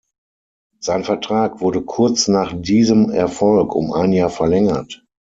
Sein 0.79 1.03
Vertrag 1.03 1.59
wurde 1.61 1.83
kurz 1.83 2.27
nach 2.27 2.53
diesem 2.59 3.11
Erfolg 3.11 3.75
um 3.75 3.93
ein 3.93 4.13
Jahr 4.13 4.31
verlängert. 4.31 5.05